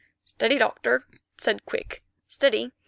"Steady, 0.25 0.57
Doctor," 0.57 1.03
said 1.37 1.63
Quick, 1.63 2.01
"steady. 2.27 2.71